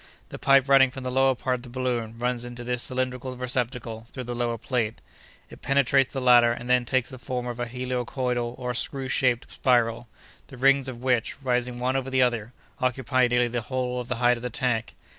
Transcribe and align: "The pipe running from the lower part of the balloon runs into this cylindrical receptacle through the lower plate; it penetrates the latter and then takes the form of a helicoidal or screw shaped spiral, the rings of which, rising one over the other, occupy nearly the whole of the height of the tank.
"The 0.29 0.39
pipe 0.39 0.67
running 0.67 0.89
from 0.89 1.03
the 1.03 1.11
lower 1.11 1.35
part 1.35 1.57
of 1.57 1.61
the 1.61 1.69
balloon 1.69 2.17
runs 2.17 2.43
into 2.43 2.63
this 2.63 2.81
cylindrical 2.81 3.37
receptacle 3.37 4.07
through 4.11 4.23
the 4.23 4.33
lower 4.33 4.57
plate; 4.57 4.99
it 5.51 5.61
penetrates 5.61 6.11
the 6.11 6.19
latter 6.19 6.51
and 6.51 6.67
then 6.67 6.85
takes 6.85 7.11
the 7.11 7.19
form 7.19 7.45
of 7.45 7.59
a 7.59 7.67
helicoidal 7.67 8.55
or 8.57 8.73
screw 8.73 9.07
shaped 9.07 9.51
spiral, 9.51 10.07
the 10.47 10.57
rings 10.57 10.87
of 10.87 11.03
which, 11.03 11.39
rising 11.43 11.77
one 11.77 11.95
over 11.95 12.09
the 12.09 12.23
other, 12.23 12.51
occupy 12.79 13.27
nearly 13.27 13.47
the 13.47 13.61
whole 13.61 13.99
of 13.99 14.07
the 14.07 14.15
height 14.15 14.37
of 14.37 14.41
the 14.41 14.49
tank. 14.49 14.95